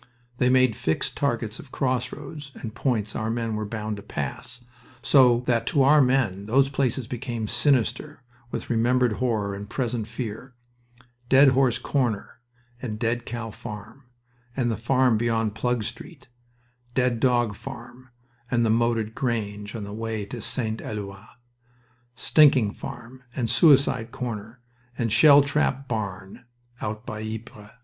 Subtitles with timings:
[0.39, 4.65] They made fixed targets of crossroads and points our men were bound to pass,
[5.03, 10.55] so that to our men those places became sinister with remembered horror and present fear:
[11.29, 12.39] Dead Horse Corner
[12.81, 14.05] and Dead Cow Farm,
[14.57, 16.27] and the farm beyond Plug Street;
[16.95, 18.09] Dead Dog Farm
[18.49, 20.81] and the Moated Grange on the way to St.
[20.81, 21.21] Eloi;
[22.15, 24.61] Stinking Farm and Suicide Corner
[24.97, 26.45] and Shell trap Barn,
[26.81, 27.69] out by Ypres.